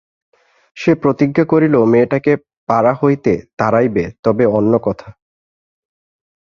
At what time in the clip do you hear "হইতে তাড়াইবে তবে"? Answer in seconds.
2.93-4.45